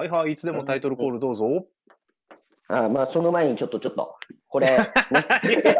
[0.00, 1.66] はいはい、いつでもタイトルコールどうぞ。
[2.68, 4.16] あまあ、その前にちょっと、ちょっと、
[4.48, 4.78] これ、 ね、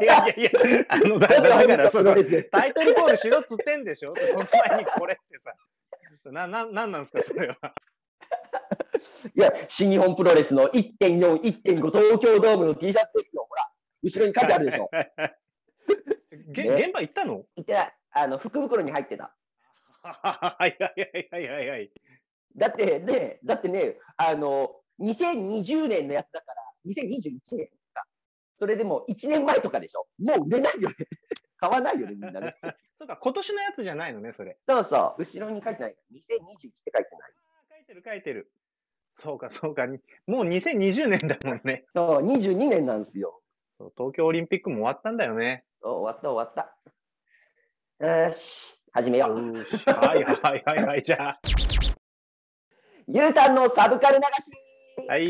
[0.03, 0.51] いやいやいや
[0.89, 2.15] あの、だから、そ の、
[2.51, 4.13] タイトルコールしろっつってんでしょ？
[4.15, 6.31] その前にこれってさ。
[6.31, 7.75] な、な、なんなんですか、それは。
[9.35, 13.47] いや、新日本プロレスの1.4、1.5東京ドームの T シャツですよ。
[13.49, 13.71] ほら、
[14.03, 14.91] 後ろに書いてあるでしょ。
[16.53, 17.47] げね現場行ったの？
[17.57, 17.97] 言ってない。
[18.11, 19.35] あの、福袋に入ってた。
[20.03, 21.91] はいはいはいはいはいはい。
[22.57, 28.05] だってね、だってね、あの、2020年のやつだから、2021年か。
[28.57, 30.07] それでも1年前とかでしょ。
[30.23, 30.97] もう売れないよね。
[31.59, 32.57] 買わないよね、みんなね。
[32.99, 34.59] そうか、今年のやつじゃないのね、それ。
[34.69, 35.97] そうそう、後ろに書いてない。
[36.13, 37.33] 2021って書いてない。
[37.71, 38.53] 書いてる書いてる。
[39.15, 39.87] そうかそうか。
[39.87, 41.85] にもう2020年だもんね。
[41.95, 43.43] そう、22年なんですよ。
[43.79, 45.65] そう東京オリンピックも終わったんだよね。
[45.83, 46.77] 終わった終わった。
[48.07, 49.59] よし、始めよう。
[49.59, 51.03] よしはいはいはいはい。
[51.03, 51.41] じゃあ。
[53.13, 54.53] ゆうたんのサブカル流し
[55.09, 55.23] はい。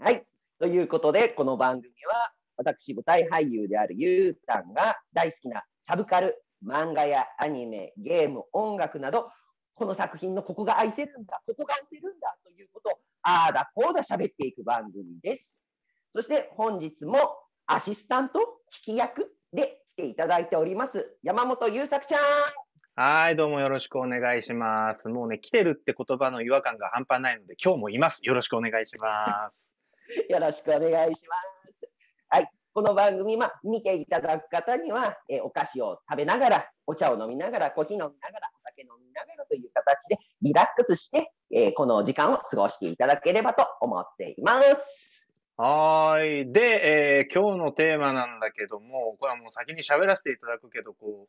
[0.00, 0.26] はい。
[0.58, 9.30] ということで、この番組は、私、舞台俳優であるゆうたんが大好きなサブカル、漫画やアニメ、ゲーム、音楽など、
[9.76, 15.60] この作品のここが愛せるんだ、ここが愛せるんだということを、ああだこうだ喋っていく番組です。
[16.12, 17.36] そして本日も
[17.66, 18.40] アシスタント、
[18.82, 22.63] 聞き役で来ていただいております、山本優作ちゃん。
[22.96, 25.08] はい、どうもよろしくお願いします。
[25.08, 28.20] もうね、来てるって言葉の違和感が半端ないので、今日もいます。
[28.22, 29.74] よろしくお願いします。
[30.30, 31.34] よろしくお願いしま
[31.72, 31.90] す。
[32.28, 32.48] はい。
[32.72, 45.26] この番組、まあ、見ていただく方には、えーお菓子を食べながら、お茶を飲みながら、コーヒー飲みながら、お酒飲みながらという形で、リラックスして、えーこの時間を過ごしていただければと思っています。
[45.56, 46.52] はーい。
[46.52, 51.26] で、えー今日のテーマなんだけども、これはもう先に喋らせていただくけど、こ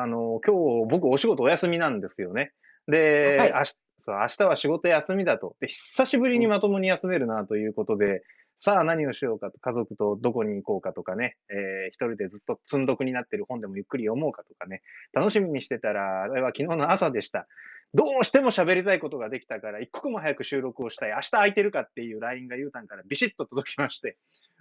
[0.00, 2.52] あの、今日僕お仕事お休みなんですよね。
[2.88, 5.54] で、はい明日そう明日は仕事休みだと。
[5.60, 8.24] で、久しぶりにまともに休めるなということで、
[8.58, 14.82] さあ何をしようかと、家族とどこに行こうかとかね、えー一人でずっと積んどくになってる本でもゆっくり読もうかとかね、
[15.12, 17.46] 楽しみにしてたら、あれは昨日の朝でした。
[17.94, 21.10] どうしても喋りたいことができたから、一刻も早く収録をしたい。
[21.10, 24.16] 明日空いてるかっていう LINE がゆうたんからビシッと届きまして、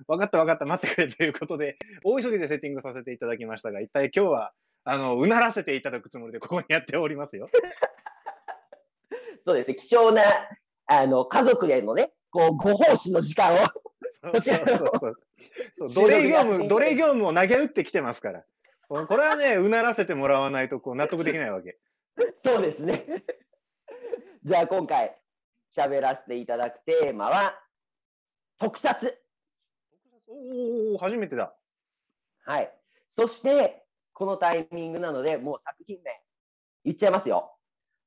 [0.07, 4.51] 分かった分かった、待ってくれということで、大急ぎでセッティングさせていただきましたが、一体今日は、
[4.83, 7.49] あの、うならせていただくつもりでここにやっておりますよ。
[9.45, 9.75] そうですね。
[9.75, 10.23] 貴重な、
[10.87, 13.57] あの、家族へのね、こう、ご奉仕の時間を。
[14.31, 18.45] こちら奴隷業務、奴隷業務を投げ打ってきてますから。
[18.87, 21.79] これこれはね、うならせてもらわないとこう納得できないわけ。
[22.35, 23.23] そうですね。
[24.43, 25.17] じゃあ今回
[25.71, 27.59] 喋らせていただくテーマは、
[28.59, 29.17] 特撮。
[30.27, 31.55] おお初めてだ。
[32.43, 32.77] はい。
[33.17, 33.80] そして、
[34.21, 36.11] このタイミングなので、もう作品名、
[36.85, 37.55] 言っちゃいますよ。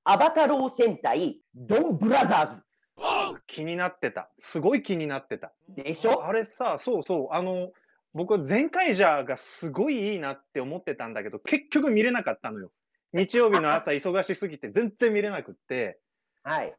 [0.05, 4.31] アバタロー戦隊ドンブラザー気になってた。
[4.39, 5.53] すごい気になってた。
[5.77, 6.25] ズでしょ？
[6.25, 7.73] あれさ、そうそう、あの、
[8.13, 12.71] 僕は前回ジャーがすごいいいなって思ってたんだけど、結局見れなかったのよ。
[13.13, 15.99] 日曜日の朝 忙しすぎて全然見れなくって。
[16.45, 16.73] はい。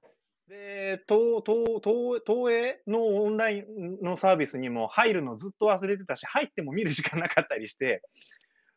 [0.48, 8.02] で、東、東、東、東映のオンラインのサービスにも入るのずっと忘れてたし、入っても見る時間なかったりして、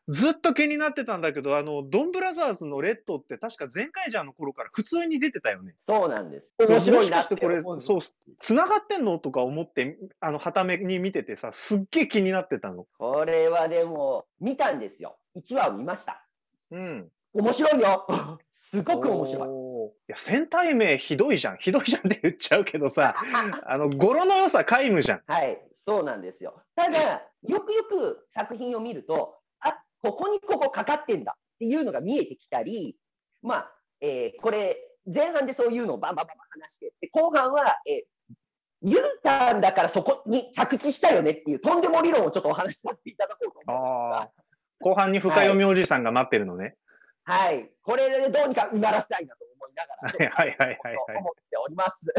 [0.09, 5.75] ずっと気になってたんだけど、あの、ドンブラザーズのレッドって確か前回ジャーの頃から普通に出てたよね。
[5.77, 6.55] そうなんです。
[6.57, 7.99] 面白いなってもしかしてこれ、そう、
[8.39, 9.19] 繋がってんの？
[9.19, 12.87] とか思って、あの、はために見ててさ、すっげえ気になってたの。
[12.97, 15.17] これはでも、見たんですよ。
[15.37, 16.25] 1話を見ました。
[16.71, 17.09] うん。
[17.33, 18.07] 面白いよ。
[18.51, 20.09] すごく面白い。
[20.09, 21.57] いや、戦隊名ひどいじゃん。
[21.57, 23.15] ひどいじゃんって言っちゃうけどさ、
[23.65, 25.23] あの、語呂の良さ皆無じゃん。
[25.27, 26.61] はい、そうなんですよ。
[26.75, 29.38] ただ、よくよく作品を見ると、あ
[30.01, 32.95] ここにここかかってんだっていうのが見えてきたり、
[33.41, 33.71] まあ、
[34.01, 44.29] えーこれ、前半でそういうのをバンバンバンバン話して、で後半は、えー、ユンタンだからそこに着地したよねっていう、とんでも理論をちょっとお話しさせていただこうと思うんです。
[44.81, 46.75] 後半に深読みおじさんが待ってるのね。
[47.23, 52.13] はい、これでどうにかうならせたいなと思いながら、 はいはいはいはいはいと思っております。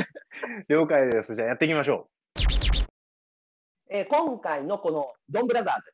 [0.68, 1.34] 了解です。
[1.34, 2.08] じゃあやっていきましょ
[3.88, 5.92] えー今回のこのドンブラザーズ、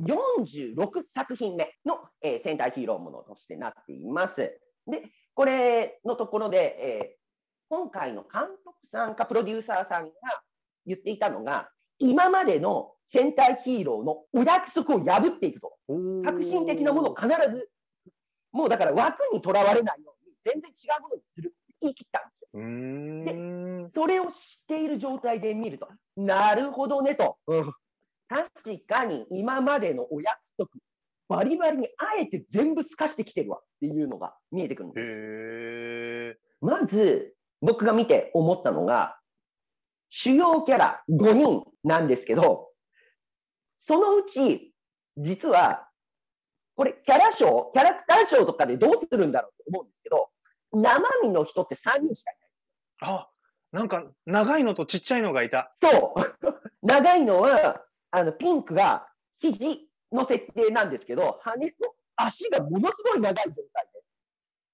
[0.00, 4.58] 46作品目の、えー戦隊ヒーローものとしてなっています。
[4.86, 7.22] で、これのところで、えー
[7.72, 10.12] 今回の監督さんかプロデューサーさんが
[10.84, 15.72] 言っていたのが、今までの戦隊ヒーローのお約束を破っていくぞ。
[15.88, 16.22] う。
[16.22, 17.70] 革新的なものを必ず、
[18.52, 22.48] もうだから枠にとらわれないように、全然違うものにする言い切ったんですよ。
[22.52, 23.90] うーん。
[23.94, 27.38] それを知っている状態で見ると、なるほどねと。
[28.32, 30.70] 確かに今までのお約束、
[31.28, 36.40] バリバリにあえて全部透かしてきてるわっていうのが見えてくるんです。
[36.62, 39.18] まず、僕が見て思ったのが、
[40.08, 42.70] 主要キャラ5人なんですけど、
[43.76, 44.74] そのうち、
[45.18, 45.88] 実は、
[46.76, 50.30] これ、キャラ賞、キャラクター賞とかでどうするんだろうと思うんですけど、
[50.72, 52.36] 生身の人って3人しかい
[53.02, 53.10] ない。
[53.14, 53.28] あ、
[53.72, 55.74] なんか、長いのとちっちゃいのがいた。
[55.80, 56.20] そう。
[56.82, 59.08] 長いのは、あの、ピンクが
[59.40, 61.72] 肘の設定なんですけど、羽の
[62.16, 64.02] 足がものすごい長い状態で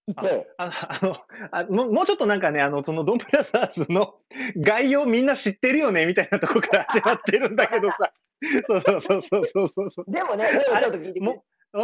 [0.08, 1.16] いて、ああの
[1.52, 4.16] あもう、もうちょっとなんかね、あの、そのドンブラザーズの
[4.58, 8.12] 概要みんな知ってるよね、みたいなとこから始まってるんだけどさ。
[8.68, 10.04] そうそうそうそうそうそう。
[10.08, 11.82] でもね、ちょっと聞いてもうん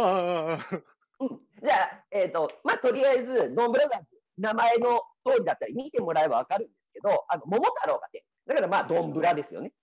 [1.61, 4.05] じゃあ、えっ、と、まあ、とりあえず、ドンブラザーズ、
[4.37, 9.73] 名前の通りだったり、見てもらえばわかるんですけど、あの、桃太郎がね、だからまあ、ドンブラですよね。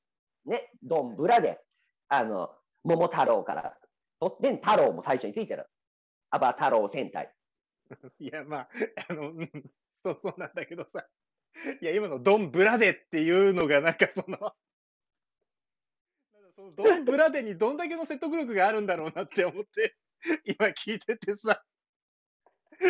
[0.46, 1.60] ね、ドンブラで、
[2.08, 2.50] あの、
[2.84, 3.76] 桃太郎から、
[4.20, 5.66] とってん太郎も最初についてる。
[6.30, 7.32] アバ太郎戦隊。
[8.18, 8.68] いや、まあ、
[9.08, 9.50] あの、うん
[10.04, 11.06] そうそうなんだけどさ。
[11.80, 14.38] いや、今のドンブラデっていうのが、なんかその、
[16.32, 19.96] なんかそのドンブラデにどんだけの説得力があるんだろうなって思って、
[20.44, 21.64] 今聞いててさ。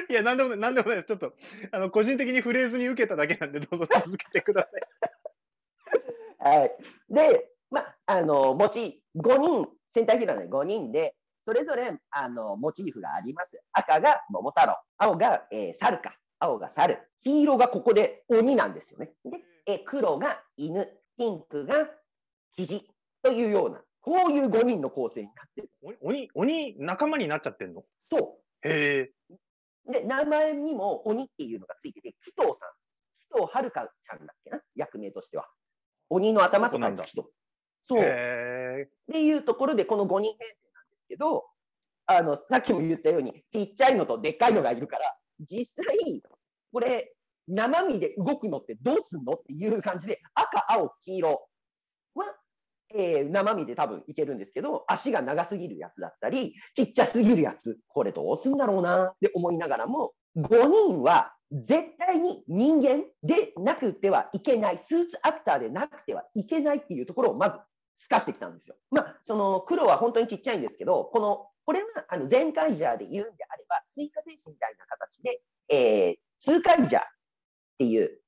[0.08, 1.08] いや、なんでもない、なんでもないです。
[1.08, 1.34] ちょっと、
[1.72, 4.80] あの、個人的にフレーズに受けただけなんで、どうぞ続けてください。
[6.42, 6.76] はい。
[7.08, 13.60] で、まあ、あの、モチ、5人、戦隊ヒーローで5人で、それぞれ、あの、モチーフがあります。
[13.72, 16.16] 赤が桃太郎、青が、えー猿か。
[16.38, 16.98] 青が猿。
[17.22, 19.12] 黄色がここで鬼なんですよね。
[19.24, 21.88] で、えー黒が犬、ピンクが
[22.56, 22.88] 肘
[23.22, 25.70] というような、こういう5人の構成になってる。
[26.02, 27.84] お鬼、鬼、仲間になっちゃってんの？
[28.00, 29.34] そへえ。
[29.88, 29.92] う。
[29.92, 32.70] で、名前にも鬼っていうのがついてて、紀藤さん。
[33.20, 34.60] 紀藤遥ちゃんだっけな？
[34.74, 35.48] 役名としては。
[36.12, 37.28] 鬼の頭と書いて紀藤。
[37.88, 38.00] そう。
[38.00, 38.02] っ
[39.12, 41.44] ていうところで、この5人編成なんですけど、
[42.06, 45.04] あの、さっきも言ったように、ちっちゃいのとでっかいのがいるから、
[45.40, 46.22] 実際、
[46.72, 47.14] これ、
[47.48, 51.48] 生身で動くのってどうすんのっていう感じで、赤、青、黄色
[52.14, 52.26] は、
[52.94, 67.56] えー生身で多分いけるんですけど、足が長すぎるやつだったり、ちっちゃすぎるやつ、これどうすんだろうなって思いながらも、5人は絶対に人間でなくてはいけない、スーツアクターでなくてはいけないっていうところをまず
[68.02, 68.76] 透かしてきたんですよ。
[68.90, 77.04] まあ、その黒は本当にちっちゃいんですけど、この、これはあの全カイジャーで言うんであれば、追加戦士みたいな形で、えー、ツーカイジャーっ
[77.78, 78.18] ていう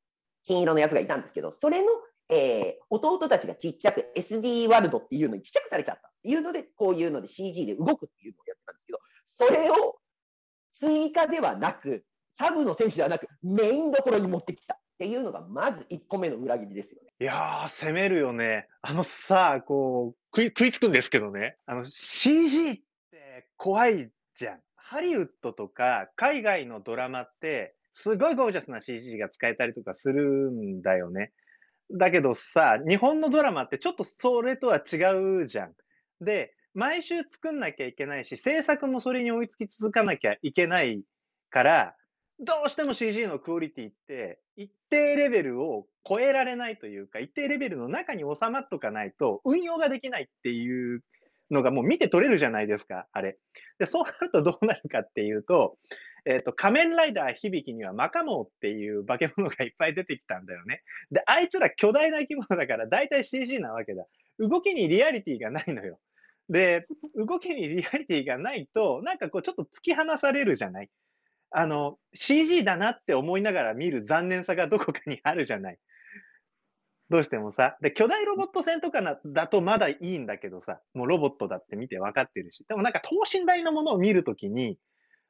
[0.44, 1.88] 金色のやつがいたんですけど、それの、
[2.28, 9.96] えー弟たちがちっちゃく SD ワールドっていうのにちっちゃくされちゃったっていうので、こういうので CG で動くっていうのをやってたんですけど、それを
[10.72, 12.04] 追加ではなく、
[12.36, 17.12] サブの選手ではなく、メインどころに持ってきたっていうのが、まず1個目の裏切りですよね。
[17.20, 18.68] いやー、攻めるよね。
[18.82, 21.56] あのさ、こう、食い、食いつくんですけどね。
[21.66, 22.74] あの、CG っ
[23.10, 24.60] て怖いじゃん。
[24.76, 31.32] ハリウッドとか海外のドラマって、すごいゴージャスな CG が使えたりとかするんだよね。
[31.92, 35.72] だけどさ、日本のドラマってちょっとそれとは違うじゃん。
[36.20, 41.02] で、毎週作んなきゃいけないし、制作もそれに追いつき続かなきゃいけない
[41.50, 41.96] から、
[42.40, 51.02] どうしても CG のクオリティって、一定レベルを超えられないというか、一定レベルの中に収まっとかないと、運用ができないっていう
[51.50, 53.38] のがもう見て取れるじゃないですか、あれ。
[53.78, 55.78] で、そうなるとどうなるかっていうと、
[56.26, 60.82] えっ、と、仮面ライダー響きにはマカモーっていう化け物がいっぱい出てきたんだよね。
[61.10, 64.06] で、あいつら巨大な生き物だから大体 CG なわけだ。
[64.38, 66.00] 動きにリアリティがないのよ。
[66.48, 70.90] で、動きにリアリティがないと、なんかこうちょっと突き放されるじゃない
[71.56, 75.78] あの、CG だなって思いながら見る残念さがどこかにあるじゃない。
[77.10, 77.76] どうしてもさ。
[77.80, 82.64] で、巨大ロボット戦とかなだとまだいいんだけどさ、もうロボットだって見て分かってるし。
[82.68, 84.78] でもなんか等身大のものを見るときに、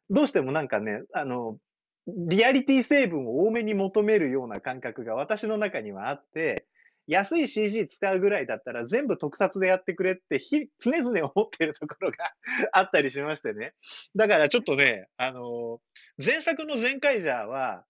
[0.09, 1.59] どうしてもなんかね、あの、
[2.07, 6.67] リアリティ成分を多めに求めるような感覚が私の中にはあって、
[7.07, 12.33] 安い CG 使うぐらいだったら全部特撮でやってくれってひ常々思ってるところが
[12.73, 13.75] あったりしましてね。
[14.17, 15.81] だからちょっとね、あの、
[16.25, 17.85] 前作の全カイジャーは、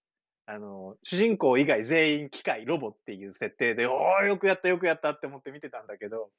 [0.47, 6.29] あの、主人公以外全員機械、ロボっていう設定で、おー、よくやった、よくやったって思って見てたんだけど、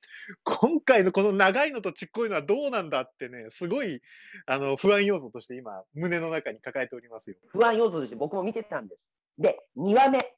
[0.45, 4.01] 今回のこの長いのとちっこいのはどうなんだってね、すごい、
[4.47, 7.37] あの、不安要素として今、胸の中に抱えておりますよ。
[7.49, 9.11] 不安要素として僕も見てたんです。
[9.39, 10.36] で、2話目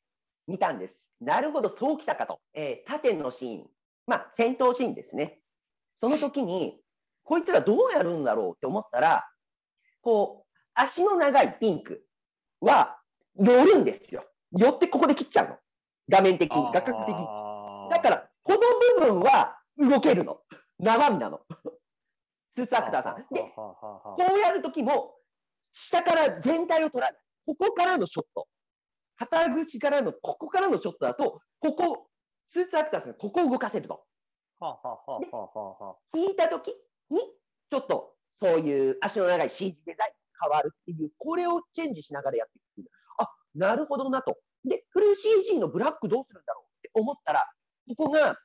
[0.49, 1.07] 見たんです。
[1.21, 2.41] なるほど、そうきたかと。
[2.55, 3.67] えー縦のシーン。
[4.07, 5.39] まあ、戦闘シーンですね。
[6.01, 6.81] その時に、
[7.23, 9.29] こいつらどうやるんだろうって思ったら、
[10.01, 12.03] こう、足の長いピンク
[12.61, 12.99] は
[13.37, 14.25] 寄るんですよ。
[14.53, 15.57] 寄ってここで切っちゃうの。
[16.09, 17.27] 画面的に、画角的に。
[17.91, 18.59] だから、この
[18.97, 20.41] 部分は動けるの。
[20.79, 21.41] 生身なの。
[22.57, 23.27] スーツアクターさん。
[23.31, 25.17] で、こうやるときも、
[25.73, 27.21] 下から全体を取らない。
[27.47, 28.49] ここからのショット。
[29.19, 32.07] 肩口からの、ここからのショットだと、ここ、
[32.45, 34.05] スーツアクターズがここを動かせると。
[34.61, 35.49] はあ、はあはあは
[35.81, 36.69] あはあ、引いたとき
[37.11, 37.21] に、
[37.71, 40.11] ちょっとそういう足の長い CG デザイン
[40.41, 42.89] が変わるっていう、これをチェンジしながらやっていくっていう。
[43.19, 44.39] あ、なるほどなと。
[44.65, 47.45] で、フル CG のブラックどうするんだろうって思ったら、
[47.89, 48.39] ここが、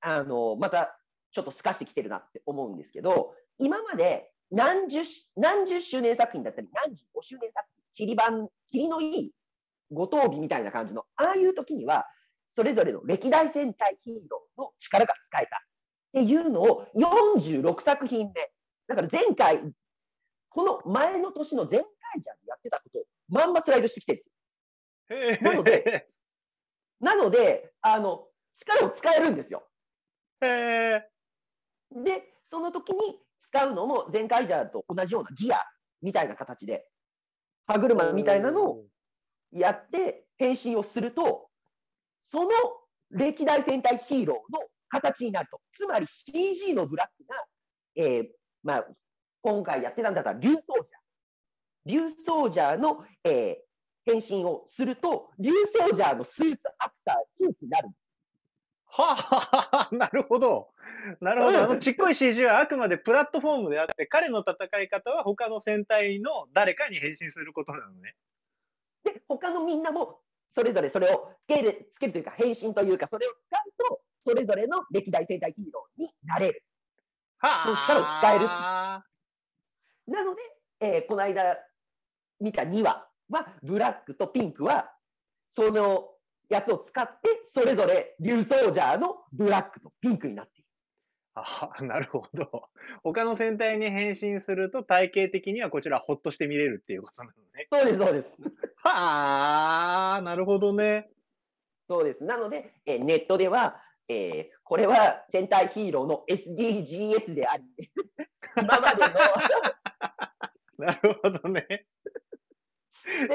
[0.00, 0.98] あの、また
[1.32, 5.02] ちょっと透かしてきてるなって思うんですけど、今まで何十、
[5.36, 8.30] 何十周年作品だったり、何十五周年作品、切り板、
[8.70, 9.32] 切りのいい
[9.94, 12.06] 五等日みたいな感じの、ああいう時には、
[12.48, 15.60] それぞれの歴代戦隊ヒーローの力が使えたっ
[16.12, 18.32] ていうのを46作品目。
[18.86, 19.62] だから前回、
[20.50, 21.88] この前の年の前回
[22.22, 25.50] じゃんやってたことをまんまスライドしてきてるんですよ。
[25.50, 26.08] なので、
[27.00, 29.66] なので、あの、力を使えるんですよ。
[30.40, 31.02] へ
[31.90, 35.58] で、その時に使うのも前回じゃと同じようなギア
[36.02, 36.86] みたいな形で、
[37.66, 38.84] 歯車みたいなのを
[39.54, 41.48] やって変身をすると、
[42.22, 42.50] その
[43.10, 45.60] 歴代戦隊ヒーローの形になると。
[45.72, 47.44] つまり CG のブラックが、
[47.96, 48.28] えー、
[48.62, 48.86] まあ、
[49.42, 52.08] 今回やってたんだったら、竜ソージャー。
[52.08, 58.04] 竜ソージャーの、えー、変身をすると、竜ソージャーのスーツアクター、スーツになるんです。
[58.86, 60.68] はあ、はあ、なるほど。
[61.20, 61.62] なるほど。
[61.62, 68.14] あのちっこい CG はあくまでプラットフォームであって、彼の戦い方は他の戦隊の誰かに変身することなのね。
[69.04, 76.64] で、他のみんなも、それぞれそれをつける、つけるというか、変身というか、それを使うと、それぞれの歴代戦隊ヒーローになれる。
[77.38, 78.46] はその力を使える
[80.06, 80.42] なので、
[80.80, 81.56] えーこの間
[82.40, 84.90] 見た2話は、ブラックとピンクは、
[85.48, 86.10] その
[86.48, 90.53] やつを使って、それぞれ竜ソージャーのブラックとピンクになっている。
[91.34, 92.68] あ なるほど。
[93.02, 97.66] 他の戦隊に変身すると体系的にはこちらほっとして見れるっていうことなのね。
[97.72, 98.36] そうです、そうです。
[98.76, 101.10] はあ、なるほどね。
[101.88, 102.24] そうです。
[102.24, 107.64] なので、えーネットでは、えーこれは戦隊ヒーローの SDGs であり、
[108.56, 111.86] 今までのなるほどね。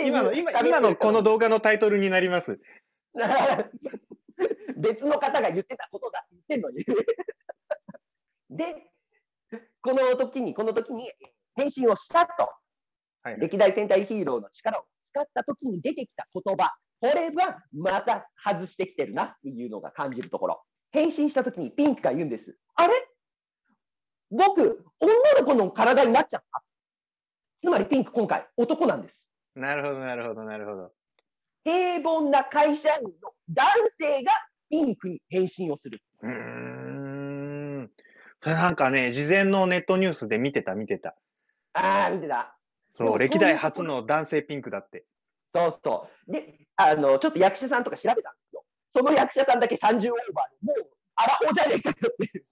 [0.03, 2.59] 今の、今今のこの動画のタイトルになります。
[4.77, 6.85] 別の方が言ってたことだ言ってんのに。
[8.49, 8.91] で、
[9.81, 11.11] この時に、この時に
[11.55, 12.43] 変身をしたと、
[13.21, 20.61] はいはい歴代戦隊ヒーローの力を使った時に出てきた言葉、これはまた外してきてるなっていうのが感じるところ。
[20.91, 22.57] 変身した時にピンクが言うんです。
[22.75, 22.93] あれ？
[24.31, 26.63] 僕、女の子の体になっちゃった？
[27.61, 29.29] つまりピンク今回男なんです。
[29.53, 30.91] なるほど、なるほど、なるほど。
[31.65, 33.11] 平凡な会社員の
[33.49, 33.67] 男
[33.99, 34.31] 性が
[34.69, 36.01] ピンクに変身をする。
[36.21, 36.78] うーん。
[38.41, 41.15] それなんかね、事前のネットニュースで見てた、見てた。
[41.74, 42.55] ああ、見てた。
[42.93, 45.05] そう、歴代初の男性ピンクだって。
[45.53, 46.31] そうそう。
[46.31, 48.63] で、あの、ちょっと役者さんとか調べたんですよ。
[48.89, 52.46] その役者さんだけ30オーバーで、もう、アラフォーじゃねえかよっていう。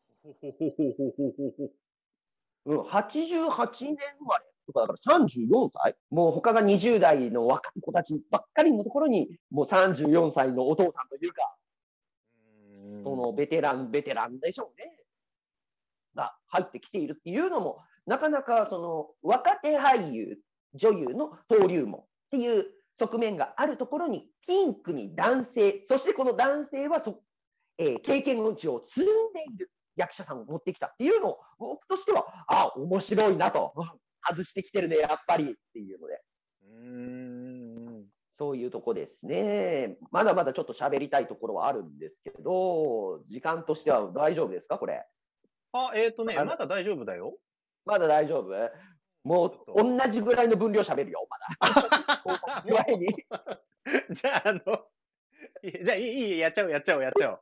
[2.66, 11.56] うん、88年生まれとかだから34歳もう他が20代の若い子たちばっかりのところに、もう34歳のお父さんというか、
[13.04, 14.97] そのベテラン、ベテランでしょうね。
[16.18, 20.38] が入ってきているっていうのも、なかなかその若手俳優、
[20.74, 22.66] 女優の登竜門っていう
[23.00, 27.22] 側面があるところに、ピンクに男性、そしてこの男性はそ、
[27.78, 33.74] えー経験の値を積んでいる役者さんを持ってきたっていうのを、僕としては、あ、面白いなと、
[34.28, 36.22] 外してきてるね、やっぱりっていうので。
[36.64, 38.08] うん。
[38.38, 39.98] そういうとこですね。
[40.12, 45.06] まだまだちょっと喋りたいところはあるんですけど、時間としては大丈夫ですか、これ？
[45.90, 47.38] あ、えっ、とね、まだ大丈夫だよ。
[47.86, 48.72] まだ大丈夫？
[49.24, 52.64] もう同じぐらいの分量喋るよ、まだ。
[52.66, 53.08] ぐらいに。
[54.12, 54.62] じゃあ、あの、
[55.62, 57.40] いじゃあ、いい、いい、やっちゃおう、やっちゃおう、やっちゃおう。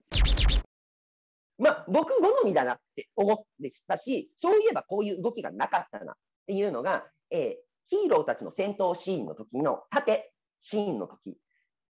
[1.58, 6.16] まあ、僕好みだなって思ってしたし、そういえばこういう動きがなかったなっ
[6.48, 11.38] ていうのが、えーヒーローたちの戦闘シーンの時の縦シーンの時、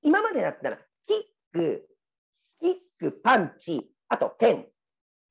[0.02, 1.18] 今までだったら、キッ
[1.54, 1.88] ク、
[2.60, 4.68] キック、パンチ、あと剣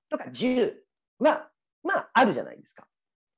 [0.08, 0.74] とか銃
[1.18, 1.50] は、
[1.82, 2.86] まあ、あるじゃないですか。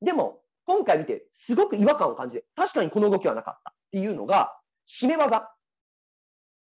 [0.01, 4.55] でも、今回見て、すごく違和感を感じて、確かにこの動きはなかったっていうのが、
[4.87, 5.51] 締め技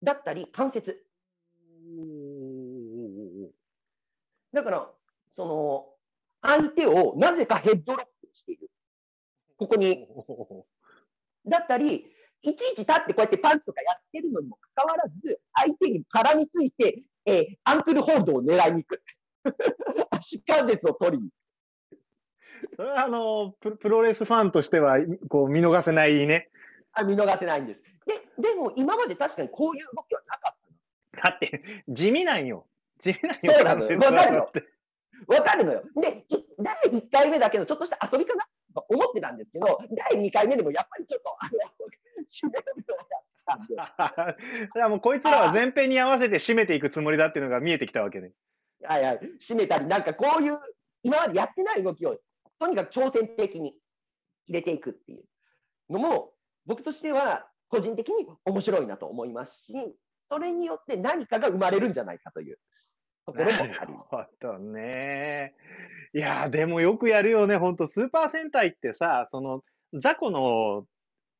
[0.02, 1.04] だったり、関節。
[4.52, 4.90] だから、
[5.28, 5.86] その、
[6.42, 8.70] 相手をなぜかヘッドロックしている。
[9.56, 10.06] ここに、
[11.46, 12.06] だったり、
[12.42, 19.02] いちいち立ってこうやってパンチとかやってるのにもかかわらず、相手に絡みついて、えーアンクルホールドを狙いに行く。
[20.10, 21.30] 足関節を取りに。
[22.76, 26.50] それはあのプ、プロレスファンとしては、こう、見逃せないね。
[26.92, 27.82] あ見逃せないんです。
[28.06, 30.56] で、でも今まで確かにこういう動きはなかっ
[31.12, 32.66] ただって、地味なんよ。
[32.98, 33.52] 地味なんよ。
[33.52, 34.64] そうなのよわかるよって
[35.26, 35.82] わかるのよ。
[35.96, 39.78] で、い第1回目だけのちょっとした遊びかなと思ってたんですけど、
[40.12, 41.50] 第2回目でもやっぱりちょっと、あの、
[42.28, 43.74] 締めるのをやったんで。
[43.76, 44.36] だか
[44.74, 48.32] らもうこいつらは前編に合わせて締めていくつもりだっていうのが見えてきたわけね。
[48.82, 49.02] はい。
[49.02, 50.50] はい、締めたり、なんかこうい。
[50.50, 50.58] う、
[51.02, 51.82] 今までやってない。
[51.82, 52.18] 動きを、
[52.58, 53.74] とにかく挑戦的に
[54.46, 54.80] 入れてい。
[54.80, 55.16] くってい。
[55.16, 56.32] うのも、
[56.66, 58.86] 僕としては、個人的に面白い。
[58.86, 59.32] なと思い。
[59.32, 59.72] ますし、
[60.28, 62.18] それによって何かが生まれるんじゃない。
[62.18, 62.52] かとい。
[62.52, 62.58] う
[63.26, 63.94] ところもありなる。
[63.94, 65.54] ほどね。
[66.12, 66.18] い。
[66.18, 67.86] や、でもよくやるよね、ほんと。
[67.86, 69.62] スーパー戦隊ってさ、その、
[69.94, 70.86] 雑魚の、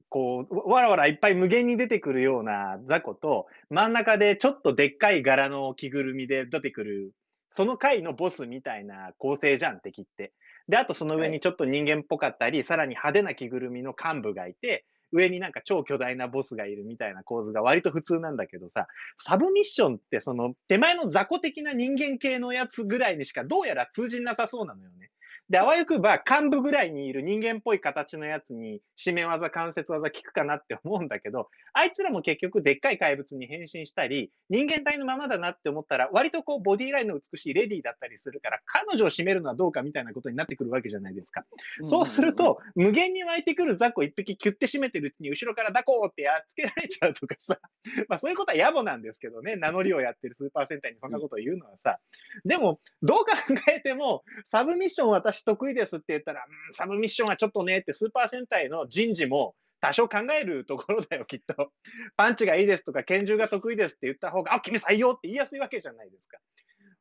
[0.09, 1.13] こう、わらわらい。
[1.13, 1.35] っぱい。
[1.35, 5.23] 無限に出てくるような雑魚と、真ん中でちょっとでっかい。
[5.23, 7.13] 柄の着ぐるみで出てくる、
[7.51, 10.33] その回のボスみたいな構成じゃん、敵って。
[10.69, 18.87] で、あとその上にちょっと人間っぽかったり、さらに派手な着ぐるみの幹部がいて、上になんか超巨大なボスがいるみたいな構図が割と普通なんだけどさ、
[19.19, 25.11] サブミッションってその手前の雑魚的な人間系のやつぐらいにしかどうやら通じなさそうなのよね。
[25.51, 41.45] で、あわよくば幹部ぐらいにいる人間っぽい形のやつに締め技、関節技効くかなって思うんだけど、あいつらも結局でっかい怪物に変身したり、人間体のままだなって思ったら、割とこうボディラインの美しいレディーだったりするから、彼女を締めるのはどうかみたいなことになってくるわけじゃないですか。
[41.83, 47.59] そうすると、無限に湧いてくる雑魚一匹キュッて締めてるうちに後ろからダコーってやっつけられちゃうとかさ、
[48.09, 51.99] まあそういうことは野暮なんですけどね、名乗りをやってるスーパー戦隊にそんなことを言うのはさ、
[52.45, 53.33] でも、どう考
[53.75, 61.73] えても、サブミッション私得意ですって言ったら、うん、サブミッションはちょっとねってスーパー戦隊の人事も多少考えるところだよ、きっと。
[62.17, 66.39] パンチがいいですとか、拳銃が得意ですって言った方が、あ、君採用って言いやすいわけじゃないですか。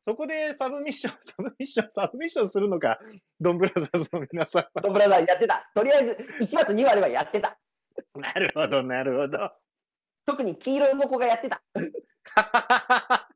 [0.07, 2.99] そこでサブミッション、 サブミッション、サブミッションするのか、
[3.39, 4.81] ドンブラザーズの皆さんは。
[4.81, 5.69] ドンブラザーやってた。
[5.75, 7.59] とりあえず、1話と2話ではやってた。
[8.15, 9.51] なるほど、なるほど。
[10.25, 11.61] 特に黄色の子がやってた。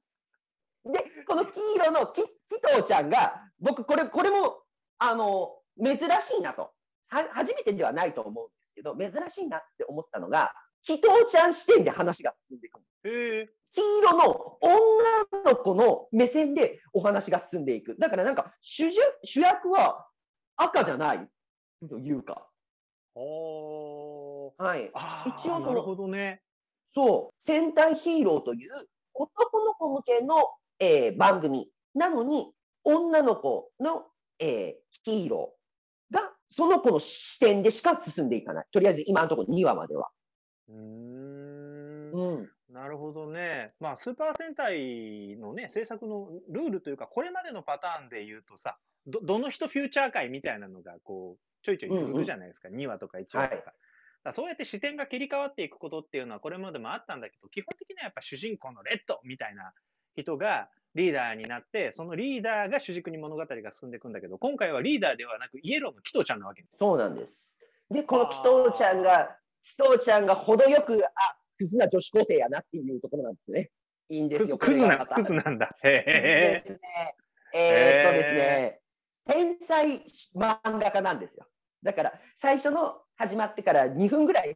[0.86, 2.30] で、この黄色のキキ
[2.62, 4.63] トーちゃんが、僕、これ、これも、
[5.04, 6.72] あの、珍しいなと。
[7.10, 12.80] は初めてではないと思うんですけど、珍しいなって思ったのが、鬼頭ちゃん視点で話が進んでいく。
[13.04, 13.50] へえ。
[13.74, 17.98] 黄色の女の子の目線でお話が進んでいく。
[18.00, 20.08] だからなんか主従、主役は
[20.56, 21.28] 赤じゃない
[21.90, 22.48] というか。
[24.58, 24.90] はい。
[24.94, 26.42] あ一応そのなるほどね。
[26.96, 28.72] そう、戦隊ヒーローという
[29.14, 30.36] 男の子向けの、
[30.80, 34.06] えー番組なのに、女の子の、
[34.40, 38.66] えーヒーローがその子の視点でしか進んでいかない。
[38.72, 40.10] とりあえず今のところ2話までは。
[40.70, 42.12] うーん。
[42.12, 42.50] うん。
[42.74, 43.74] なるほどね。
[43.80, 52.70] まあ、スーパー戦隊のね、制作のルールというか、これまでのパターンで言うとさ、ど、どの人フューチャー界みたいなのが、こう、ちょいちょい続くじゃないですか。
[52.70, 53.64] 2話とか1話とか。
[53.66, 53.74] はい
[54.32, 59.74] そうやって視点が切り替わっていくことっていうのはこれまでもあったんだけど、基本的にはやっぱ主人公のレッドみたいな
[60.16, 66.66] 人がリーダーになって、そのリーダーが主軸に物語が進んでいくんだけど、今回はリーダーではなくイエローのキトちゃんなわけ。
[66.80, 67.56] そうなんです。
[67.90, 71.10] で、このキトーちゃんが、キトーちゃんが程よく、あ、
[71.58, 73.72] クズな女子高生やなっていうところなんですね。
[74.10, 74.58] いいんですよ。
[74.58, 75.76] クズ、な、クズなんだ。
[75.84, 76.64] へえ。
[76.66, 77.16] ですね。
[77.56, 78.80] えーっとですね、
[79.26, 80.02] 天才
[80.36, 81.48] 漫画家なんですよ。
[81.84, 84.56] だから、最初の始まってから2分ぐらい、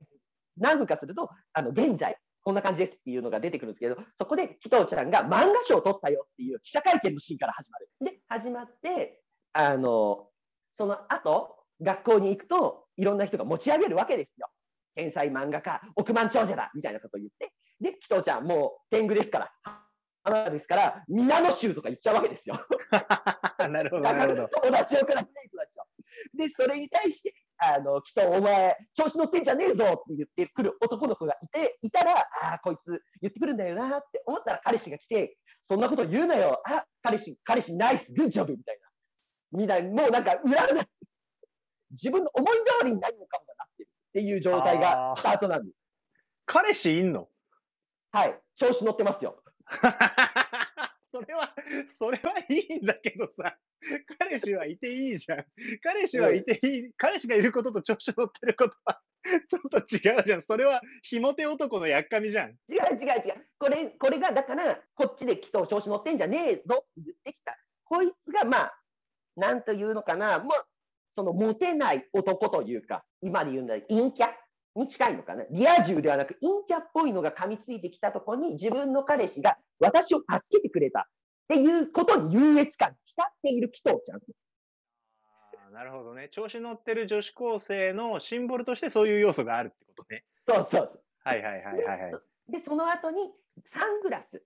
[0.57, 2.17] 何分かすると、あの、現在、
[2.47, 7.89] こんな感じですっていうのが出てくるんですけど、そこで、紀藤ちゃんが漫画賞を取ったよっていう記者会見のシーンから始まる。
[7.99, 10.29] で、始まって、あの、
[10.71, 14.47] その後、学校に行くと、いろんな人が持ち上げるわけですよ。
[14.95, 19.51] 天才漫画家、億万長者だみたいなことを言って、で、紀藤ちゃん、もう天狗ですから、
[20.23, 22.65] あなたですから、皆の衆とか言っちゃうわけですよ。
[23.59, 24.47] なるほど、なるほど。
[24.47, 26.37] 友達をクラスメイトたちを。
[26.37, 36.61] で、それに対して、あの、きっとお前、調子乗ってんじゃねえぞって言ってくる男の子がいて、いたら、ああ、こいつ言ってくるんだよなって思ったら彼氏が来て、そんなこと言うなよ。
[36.65, 38.79] あ、彼氏、彼氏ナイス、グッジョブみたい
[39.51, 39.59] な。
[39.59, 40.85] みたいな、もうなんか裏が、
[41.91, 45.77] 自分の思い通りに何もかもがなってるっていう状態がスタートなんです。
[46.45, 47.29] 彼氏いんの？
[48.11, 48.39] はい。
[48.55, 49.41] 調子乗ってますよ。
[51.11, 51.53] それは、
[51.97, 53.57] それはいいんだけどさ、
[54.19, 55.45] 彼氏はいていいじゃん。
[55.83, 59.01] 彼氏はいていい、彼氏がいることと調子乗ってることは、
[59.49, 60.41] ちょっと違うじゃん。
[60.41, 62.51] それは、ひもて男のやっかみじゃん。
[62.69, 63.47] 違う違う違う。
[63.57, 67.57] これ、これが、だから、こっちできっと調子乗ってんじゃねえぞって言ってきた。
[67.83, 68.83] こいつが、まあ、
[69.35, 70.51] なんというのかな、もう、
[71.11, 74.33] その、モテない男というか、今で言うんだ陰キャ？
[74.75, 75.43] に近いのかな。
[75.49, 81.09] リア充ではなく、陰キャっぽいのが噛みついてきたところに、自分の彼氏が私を助けてくれた
[81.53, 84.21] っていうことに優越感に浸っている紀藤ちゃん。
[85.73, 86.27] なるほどね。
[86.29, 90.23] 調子乗ってる女子高生のシンボルとしてそういう要素があるってことね。
[90.47, 91.01] そうそうそう。
[91.23, 92.51] はいはいはいはいはい。
[92.51, 93.31] で、その後に
[93.65, 94.43] サングラス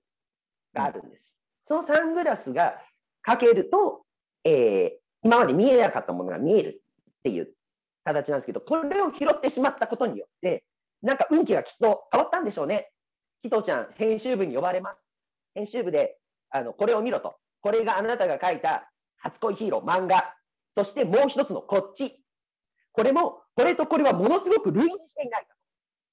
[0.74, 1.34] があるんです。
[1.66, 2.82] そのサングラスが
[3.22, 4.06] かけると、
[4.44, 6.82] えー今まで見えなかったものが見える
[7.20, 7.54] っていう
[8.04, 10.64] 形なんですけど、これを拾ってしまったことによって、
[11.04, 12.92] なんか運気がきっと変わったんでしょうね。
[13.44, 15.14] キトちゃん、編集部に呼ばれます。
[15.54, 16.18] 編集部で、
[16.52, 17.36] あの、これを見ろと。
[17.62, 20.36] これがあなたが書いた初恋ヒーロー漫画。
[20.78, 22.24] そしてもう一つのこっち。
[22.92, 25.56] これも、これとこれはものすごく類似していないか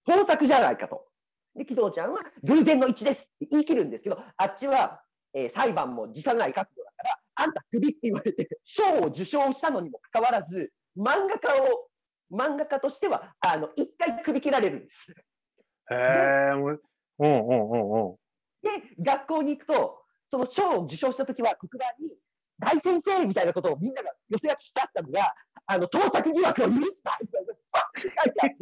[0.06, 0.18] と。
[0.18, 1.06] 盗作じゃないかと。
[1.54, 5.02] で、紀藤ちゃんは偶然の一致ですって言い切るんですけど、あっちは、
[5.34, 11.88] えー裁判も辞さない覚悟だから、あんたクビって言われて、賞を受賞したのにもかかわらず、漫画家を、
[12.32, 15.10] 漫画家としては、あの、一回クビ切られるんです。
[15.90, 16.80] へえ、うん
[17.18, 18.16] うんうんうん。
[18.62, 18.70] で、
[19.00, 19.97] 学校に行くと、
[20.30, 22.10] その賞を受賞したときは黒板に、
[22.58, 25.34] 大先生みたいなことをみんなが寄せ書きしてあったのが、
[25.66, 28.56] あの、盗作疑惑を許すなみたいな、バッて書いてあって、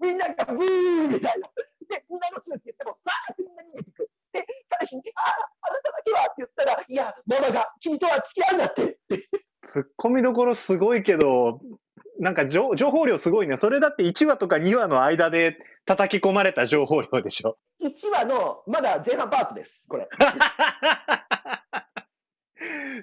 [0.00, 1.48] みんながブーみたいな。
[1.88, 4.10] で、みんなのするって言っても、さーってみんな逃げていく。
[4.32, 9.28] で、彼氏に、ああ、あなただけはって言ったら、いや、ママが君とは付き合うんだってって。
[9.66, 11.60] 突っ込みどころすごいけど、
[12.18, 13.56] なんか情情報量すごいね。
[13.56, 17.56] それだって1話とか2話の間で叩き込まれた情報量でしょ。
[17.80, 20.08] 1話の、まだ前半パートです、これ。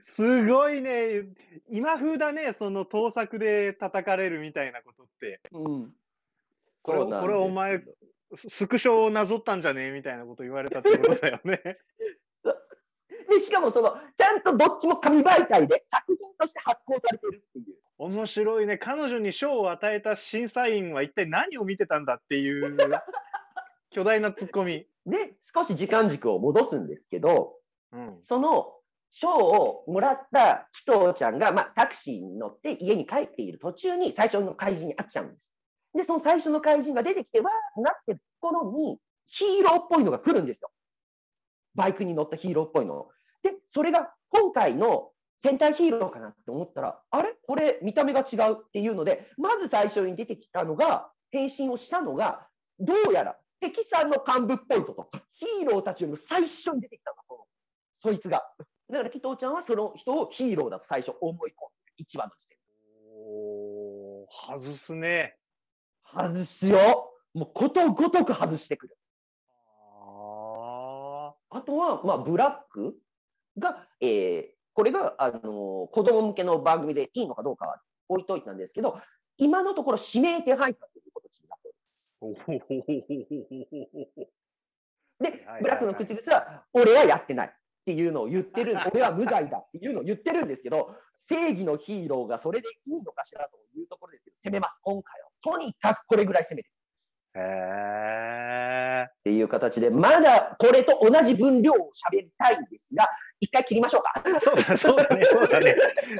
[0.04, 1.24] すごいね。
[1.70, 2.54] 今風だね。
[2.54, 5.42] その盗作で叩かれるみたいなことって。
[5.52, 5.94] うん。
[6.82, 7.82] これこれお前
[8.36, 11.80] スクショをなぞったんじゃねえみたいなこと言われたってことだよね。
[13.30, 17.83] で、しかもその、ちゃんとどっちも紙媒体で作品として発行されてるっていう。
[17.98, 18.78] 面白いね。
[18.78, 22.78] 彼女に賞を与えた審査員は一体何を見てたんだっていう
[23.92, 24.88] 巨大なツッコミ。
[25.06, 27.56] で、少し時間軸を戻すんですけど、
[27.92, 28.20] うん。
[28.22, 28.74] その
[29.10, 35.56] 賞をもらった紀藤ちゃんが、まあ、タクシーに乗って家に帰っている途中に最初の怪人に会っちゃうんです。
[35.94, 40.72] で、その最初の怪人が出てきて、わーなってるところに、ヒーローっぽいのが来るんですよ。
[41.76, 43.08] バイクに乗ったヒーローっぽいの。
[43.44, 45.12] で、それが今回の
[45.44, 47.36] 戦隊ヒーローかなって思ったら、あれ？
[47.46, 52.48] これ見た目が違うっていうので、まず最初に出てきたのが、変身をしたのが、
[52.80, 55.12] どうやら敵さんの幹部っぽいぞと。
[55.34, 57.40] ヒーローたちよりも最初に出てきたのが、その、
[57.96, 58.44] そいつが。
[58.90, 61.56] だから紀藤ちゃんはその人をヒーローだと最初思い込ん
[61.98, 62.64] でる、1話の時点で。
[63.12, 65.38] おー、外すね。
[66.06, 67.12] 外すよ。
[67.34, 68.98] もうことごとく外してくる。
[70.06, 72.96] ああとは、まあ、ブラック
[73.58, 75.44] が、えーこれが、あのー
[75.92, 79.00] 子供向けの番組でいいのかどうかは置いといたんですけど、
[79.38, 82.12] 今のところ指名手配下という形になっております。
[85.20, 87.52] でブラックの口癖は、俺はやってないっ
[87.86, 95.30] ていうのを言ってる、 俺は無罪だっていうのを言ってるんですけど、正義のヒーローがそれでいいのかしらというところですけど、攻めます、今回は。
[95.42, 96.70] とにかくこれぐらい攻めて
[97.36, 99.08] へー。
[99.08, 101.76] っていう形で、まだこれと同じ分量を
[102.12, 103.08] 喋りたいんですが、
[103.40, 104.22] 一回切りましょうか。
[104.40, 105.76] そうだ、そうだね、そうだね。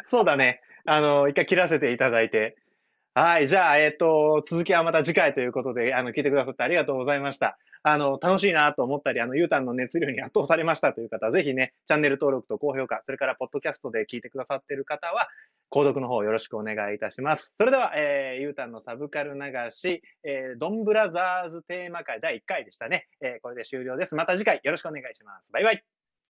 [0.08, 0.62] そうだね。
[0.86, 2.58] あの、一回切らせていただいて。
[3.14, 3.48] はい。
[3.48, 7.58] じゃあ、えっ、と、続きはまた次回ということで、あの、聞いてくださってありがとうございました。
[7.84, 15.28] あの、楽しいなと思ったり、あの、ゆうたんの熱量に圧倒されましたという方、ぜひね、チャンネル登録と高評価、それから、ポッドキャストで聞いてくださっている方は、
[15.70, 17.54] 購読の方よろしくお願いいたします。
[17.58, 19.42] それでは、えー、ゆうたんのサブカル流
[19.72, 23.08] し、えー、ドンブラザーズテーマ会第1回でしたね。
[23.22, 24.16] えー、これで終了です。
[24.16, 25.52] また次回よろしくお願いします。
[25.52, 26.03] バイバイ。